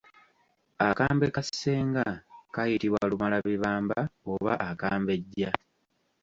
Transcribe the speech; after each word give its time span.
Akambe 0.87 1.27
ka 1.35 1.41
ssenga 1.47 2.05
kayitibwa 2.53 2.99
Lumalabibamba 3.11 3.99
oba 4.33 4.53
Akambejja. 4.69 5.51